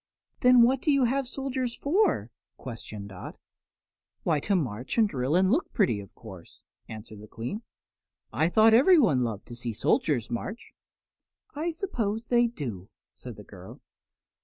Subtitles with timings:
[0.39, 3.37] "Then what do you have soldiers for?" questioned Dot.
[4.23, 7.61] "Why, to march and drill and look pretty, of course," answered the Queen.
[8.33, 10.73] "I thought everyone loved to see soldiers march."
[11.53, 13.79] "I suppose they do," said the girl.